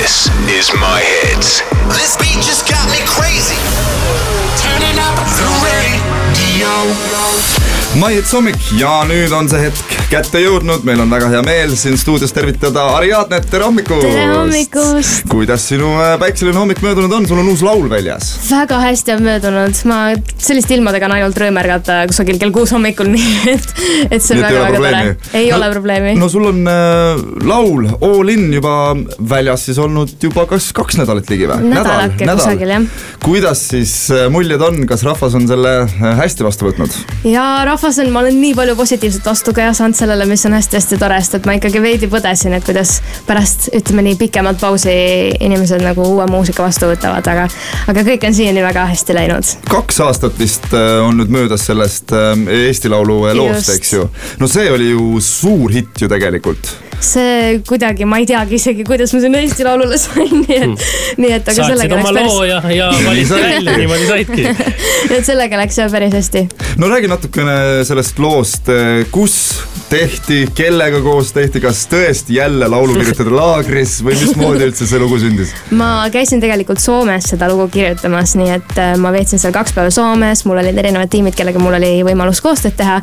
[0.00, 1.60] This is my hits.
[1.98, 3.58] This beat just got me crazy.
[4.62, 5.17] Turning up.
[7.98, 11.98] Maihits hommik ja nüüd on see hetk kätte jõudnud, meil on väga hea meel siin
[12.00, 14.04] stuudios tervitada Ariadnet, tere hommikust!
[14.06, 15.24] tere hommikust!
[15.28, 18.30] kuidas sinu äh, päikseline hommik möödunud on, sul on uus laul väljas?
[18.48, 19.98] väga hästi on möödunud, ma
[20.40, 23.66] selliste ilmadega on ainult rõõm ärgata kusagil kell kuus hommikul, nii et,
[24.06, 25.16] et see on väga-väga tore.
[25.42, 26.14] ei no, ole probleemi.
[26.20, 28.94] no sul on äh, laul All in juba
[29.34, 31.68] väljas siis olnud juba kas kaks nädalat ligi või?
[31.74, 32.40] nädalake nädal.
[32.40, 33.04] kusagil jah.
[33.26, 36.96] kuidas siis äh, muljed on, kas rahvas on selle äh, hästi vastu võtnud?
[37.28, 40.98] ja rahvas on, ma olen nii palju positiivset vastu ka saanud sellele, mis on hästi-hästi
[41.00, 44.94] tore, sest et ma ikkagi veidi põdesin, et kuidas pärast ütleme nii pikemat pausi
[45.40, 47.46] inimesed nagu uue muusika vastu võtavad, aga,
[47.90, 49.54] aga kõik on siiani väga hästi läinud.
[49.70, 52.34] kaks aastat vist äh, on nüüd möödas sellest äh,
[52.68, 54.10] Eesti Laulu loost, eks ju.
[54.38, 59.12] no see oli ju suur hitt ju tegelikult see kuidagi, ma ei teagi isegi, kuidas
[59.14, 62.38] ma sinna Eesti Laulule sain, nii et hmm., nii et aga Saatsid sellega läks päris.
[62.50, 64.46] ja, ja valisid välja, niimoodi saidki.
[65.18, 66.44] et sellega läks jah päris hästi.
[66.82, 67.58] no räägi natukene
[67.88, 68.72] sellest loost,
[69.14, 69.38] kus
[69.90, 75.54] tehti, kellega koos tehti, kas tõesti jälle laulukirjutajate laagris või mismoodi üldse see lugu sündis?
[75.72, 79.92] ma käisin tegelikult Soomes seda lugu kirjutamas, nii et äh, ma veetsin seal kaks päeva
[79.94, 82.98] Soomes, mul olid erinevad tiimid, kellega mul oli võimalus koostööd teha.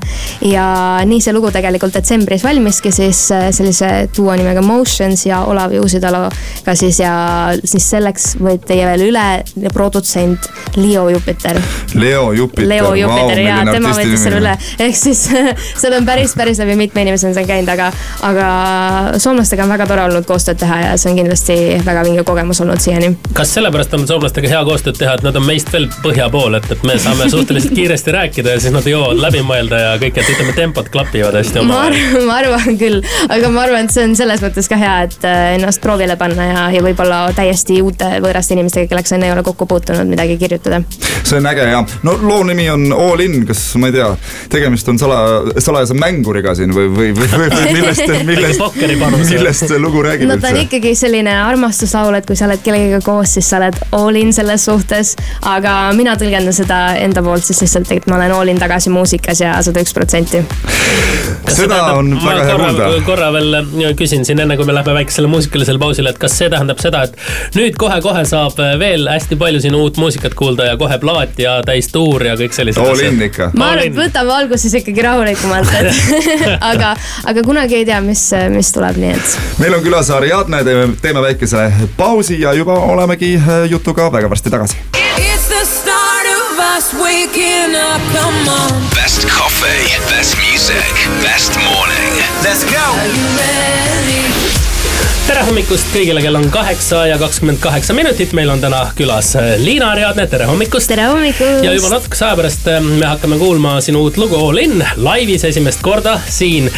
[0.46, 0.68] ja
[1.10, 6.30] nii see lugu tegelikult detsembris valmiski siis äh, sellise duo nimega Motions ja Olav Juusitaloga
[6.78, 7.16] siis ja
[7.64, 9.26] siis selleks võeti veel üle
[9.74, 11.58] produtsent Leo Jupiter.
[11.96, 12.70] Leo Jupiter.
[12.70, 14.56] Leo Jupiter wow, ja tema võttis selle üle,
[14.86, 15.26] ehk siis
[15.82, 17.92] seal on päris, päris läbi mitme inimese on seal käinud, aga,
[18.28, 18.48] aga
[19.22, 22.82] soomlastega on väga tore olnud koostööd teha ja see on kindlasti väga vinge kogemus olnud
[22.84, 23.12] siiani.
[23.34, 26.70] kas sellepärast on soomlastega hea koostööd teha, et nad on meist veel põhja pool, et,
[26.72, 30.32] et me saame suhteliselt kiiresti rääkida ja siis nad jõuavad läbi mõelda ja kõik, et
[30.36, 32.26] ütleme, tempod klapivad hästi omavahel.
[32.28, 35.44] ma arvan küll, aga ma arvan, et see on selles mõttes ka hea, et äh,
[35.60, 39.44] ennast proovile panna ja, ja võib-olla täiesti uute võõraste inimestega, kellega sa enne ei ole
[39.46, 40.82] kokku puutunud, midagi kirjutada.
[41.24, 44.10] see on äge ja no loo nimi on All in, kas ma ei tea,
[44.54, 45.20] tegemist on sala,
[45.60, 48.62] salajase mänguriga siin või, või, või, või, või millest, millest,
[49.30, 53.04] millest see lugu räägib no ta on ikkagi selline armastuslaul, et kui sa oled kellegagi
[53.06, 55.16] koos, siis sa oled all in selles suhtes.
[55.52, 59.42] aga mina tõlgendan seda enda poolt siis lihtsalt, et ma olen all in tagasi muusikas
[59.44, 60.44] ja sada üks protsenti.
[61.50, 62.90] seda on väga hea kuulda.
[63.06, 63.60] korra veel
[64.00, 67.56] küsin siin enne, kui me läheme väikesele muusikalisele pausile, et kas see tähendab seda, et
[67.58, 72.24] nüüd kohe-kohe saab veel hästi palju siin uut muusikat kuulda ja kohe plaat ja täistuur
[72.26, 72.96] ja kõik sellised asjad?
[72.96, 73.52] all in ikka.
[73.58, 75.92] ma arvan, et võtame alguses ikkagi rahulikumalt, et
[76.72, 76.96] aga,
[77.26, 79.38] aga kunagi ei tea, mis, mis tuleb, nii et.
[79.62, 81.68] meil on külas Ariadne, teeme, teeme väikese
[81.98, 83.36] pausi ja juba olemegi
[83.70, 84.78] jutuga väga varsti tagasi.
[85.18, 88.82] It's the start of us waking up, come on.
[88.96, 92.12] Best coffee, best music, best morning.
[92.44, 93.55] Let's go!
[95.46, 99.92] Hommikust kõigile, kell on kaheksa ja kakskümmend kaheksa minutit, meil on täna külas äh, Liina
[99.94, 100.90] Ariadne, tere hommikust.
[100.90, 101.64] tere hommikust.
[101.66, 105.46] ja juba natukese aja pärast äh, me hakkame kuulma sinu uut lugu All in laivis
[105.46, 106.70] esimest korda siin.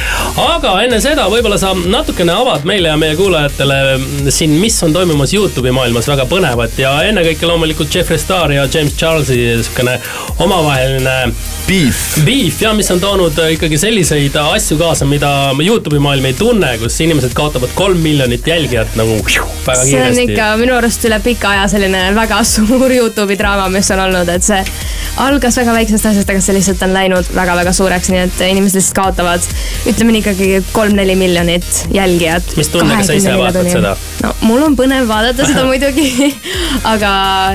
[0.44, 4.96] aga enne seda võib-olla sa natukene avad meile ja meie kuulajatele mm, siin, mis on
[4.96, 10.00] toimumas Youtube'i maailmas väga põnevat ja ennekõike loomulikult Jeffree Star ja James Charles'i sihukene
[10.44, 11.18] omavaheline.
[11.68, 12.04] Beef.
[12.26, 16.76] Beef ja mis on toonud äh, ikkagi selliseid asju kaasa, mida Youtube'i maailm ei tunne,
[16.84, 19.90] kus inimesed kaotavad kolm miljonit miljonit jälgijat nagu väga kiiresti.
[19.92, 24.04] see on ikka minu arust üle pika aja selline väga suur Youtube'i draama, mis on
[24.08, 24.60] olnud, et see
[25.24, 28.98] algas väga väiksest asjast, aga see lihtsalt on läinud väga-väga suureks, nii et inimesed lihtsalt
[29.02, 29.50] kaotavad,
[29.90, 32.56] ütleme nii ikkagi kolm-neli miljonit jälgijat.
[32.58, 33.96] mis tundega sa ise vaatad seda?
[34.24, 36.32] no mul on põnev vaadata seda muidugi
[36.94, 37.12] aga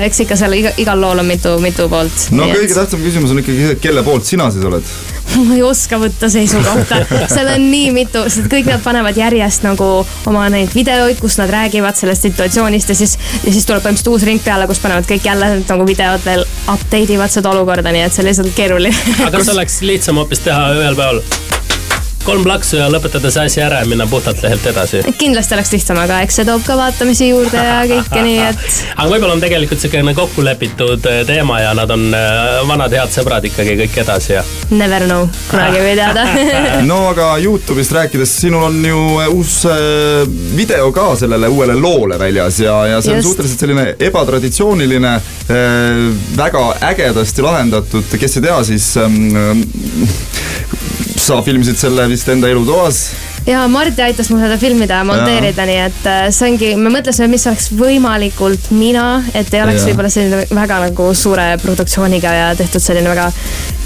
[0.07, 2.29] eks ikka seal iga, igal lool on mitu, mitu poolt.
[2.31, 2.77] no kõige et...
[2.77, 4.95] tähtsam küsimus on ikkagi, kelle poolt sina siis oled?
[5.47, 6.99] ma ei oska võtta seisukohta,
[7.31, 9.89] seal on nii mitu, sest kõik nad panevad järjest nagu
[10.29, 14.27] oma neid videoid, kus nad räägivad sellest situatsioonist ja siis, ja siis tuleb põhimõtteliselt uus
[14.27, 18.15] ring peale, kus panevad kõik jälle nagu videod veel update ivad seda olukorda, nii et
[18.15, 19.17] see on lihtsalt keeruline.
[19.25, 21.52] aga kas oleks lihtsam hoopis teha ühel päeval?
[22.23, 25.01] Kolm plaksu ja lõpetada see asi ära ja minna puhtalt lehelt edasi.
[25.19, 28.61] kindlasti oleks lihtsam, aga eks see toob ka vaatamisi juurde ja kõike, nii et.
[28.97, 33.11] aga võib-olla on tegelikult siukene kokku lepitud äh, teema ja nad on äh, vanad head
[33.15, 34.43] sõbrad ikkagi kõik edasi ja.
[34.71, 36.25] Never know, kunagi ei või teada
[36.91, 39.59] no aga Youtube'ist rääkides, sinul on ju äh, uus
[40.55, 43.29] video ka sellele uuele loole väljas ja, ja see on Just.
[43.29, 45.13] suhteliselt selline ebatraditsiooniline,
[46.37, 49.63] väga ägedasti lahendatud, kes ei tea, siis ähm,
[51.23, 53.05] sa filmisid selle vist enda elutoas?
[53.47, 57.29] Ja Mardi aitas mul seda filmida ja monteerida, nii et äh, see ongi, me mõtlesime,
[57.33, 62.83] mis oleks võimalikult mina, et ei oleks võib-olla selline väga nagu suure produktsiooniga ja tehtud
[62.83, 63.31] selline väga,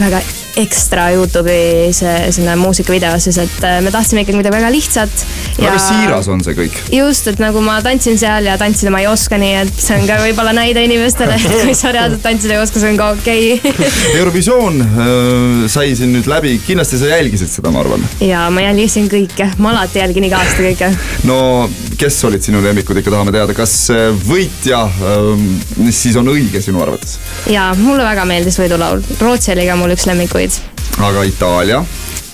[0.02, 0.22] väga
[0.58, 5.26] ekstra Youtube'i see, sinna muusikavideosse, sest äh, me tahtsime ikkagi midagi väga lihtsat.
[5.58, 6.78] väga siiras on see kõik.
[6.94, 10.08] just, et nagu ma tantsin seal ja tantsida ma ei oska, nii et see on
[10.10, 13.58] ka võib-olla näide inimestele, et kui sa reaalselt tantsida ei oska, see on ka okei
[13.58, 13.92] okay.
[14.20, 18.06] Eurovisioon äh, sai siin nüüd läbi, kindlasti sa jälgisid seda, ma arvan.
[18.24, 20.92] ja ma jälgisin kõike, ma alati jälgin iga aasta kõike.
[21.30, 21.40] no
[21.98, 23.76] kes olid sinu lemmikud, ikka tahame teada, kas
[24.28, 25.48] võitja äh,
[25.92, 27.18] siis on õige sinu arvates?
[27.52, 30.47] ja mulle väga meeldis võidulaul, Rootsi oli ka mul üks lemmikuid.
[31.10, 31.82] Aga Itaalia?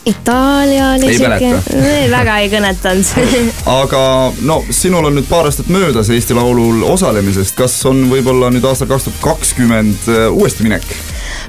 [0.06, 1.52] Itaalia oli siuke,
[2.18, 3.12] väga ei kõnetanud
[3.82, 4.04] aga
[4.44, 8.92] no sinul on nüüd paar aastat möödas Eesti Laulul osalemisest, kas on võib-olla nüüd aastal
[8.92, 10.88] kaks tuhat kakskümmend äh, uuesti minek?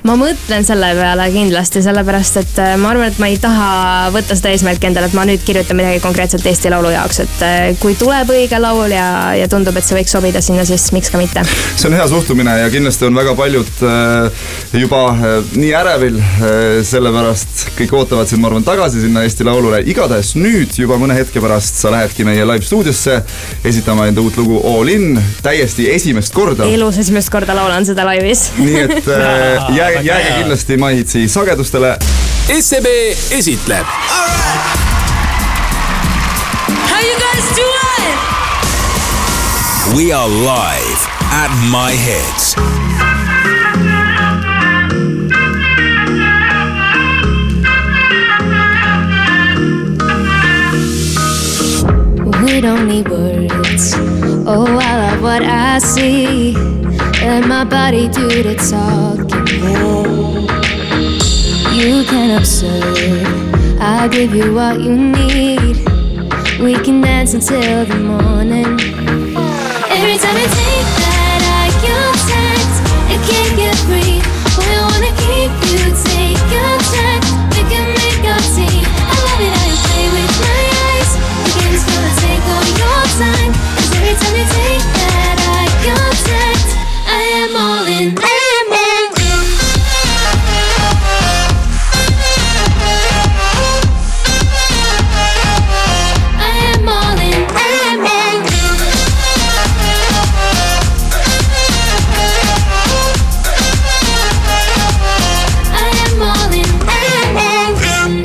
[0.02, 4.36] Ma mõtlen selle peale kindlasti, sellepärast et äh, ma arvan, et ma ei taha võtta
[4.36, 7.94] seda eesmärki endale, et ma nüüd kirjutan midagi konkreetselt Eesti Laulu jaoks, et äh, kui
[7.98, 9.06] tuleb õige laul ja,
[9.38, 11.44] ja tundub, et see võiks sobida sinna, siis miks ka mitte.
[11.76, 14.48] see on hea suhtumine ja kindlasti on väga paljud äh,
[14.84, 15.02] juba
[15.54, 16.18] nii ärevil,
[16.86, 19.82] sellepärast kõik ootavad sind, ma arvan, tagasi sinna Eesti Laulule.
[19.90, 23.20] igatahes nüüd juba mõne hetke pärast sa lähedki meie live stuudiosse
[23.64, 26.66] esitama enda uut lugu All in, täiesti esimest korda.
[26.70, 29.10] elus esimest korda laulan seda laivis nii et
[29.74, 31.98] jääge jääge, jääge kindlasti Mahitsi sagedustele.
[32.60, 32.86] SEB
[33.30, 33.86] esitleb.
[36.90, 38.18] How you guys doing?
[39.96, 42.56] We are live at My Hits.
[52.44, 53.94] We don't need words.
[54.46, 56.83] Oh, I love what I see.
[57.26, 59.46] Let my body do the talking.
[61.74, 65.76] You can observe, I'll give you what you need.
[66.60, 68.78] We can dance until the morning.
[69.90, 70.83] Every time you take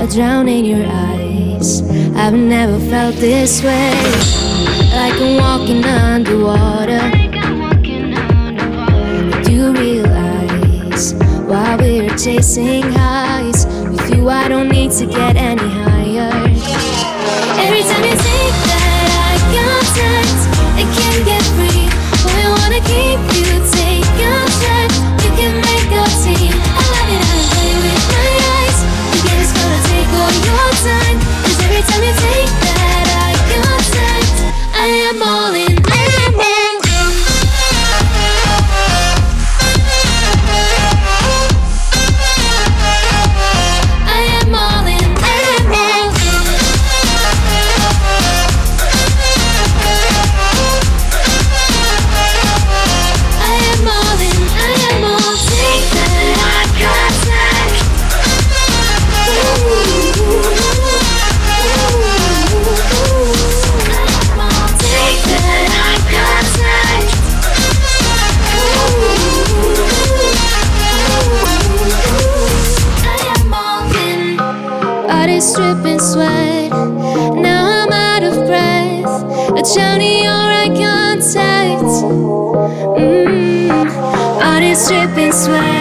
[0.09, 1.81] drown in your eyes.
[2.15, 3.93] I've never felt this way.
[4.91, 7.11] Like I'm walking underwater.
[9.43, 11.13] Do you realize
[11.45, 13.65] while we're chasing highs?
[13.65, 15.88] With you, I don't need to get any higher.
[75.55, 76.69] Dripping sweat.
[76.69, 79.23] Now I'm out of breath.
[79.57, 81.83] A drowning your eye contact.
[82.97, 83.69] Mm.
[84.39, 85.78] Body dripping sweat.